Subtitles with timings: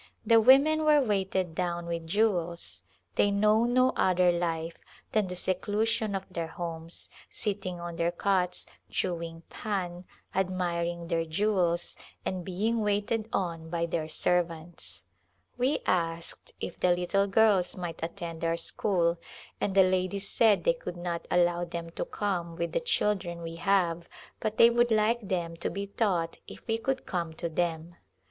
[0.25, 2.81] The women were weighted down with jewels;
[3.17, 4.77] they know no other life
[5.11, 11.95] than the seclusion of their homes, sitting on their cots, chewing pan^ admiring their jewels,
[12.25, 15.05] and being waited on by their servants.
[15.55, 19.19] We asked if the little girls might attend our school
[19.61, 23.57] and the ladies said they could not allow them to come with the children we
[23.57, 24.09] have
[24.39, 27.97] but they would like them to be taught if we could come to them.